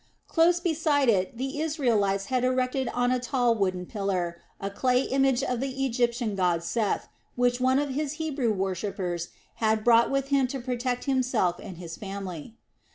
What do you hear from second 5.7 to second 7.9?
Egyptian god Seth, which one of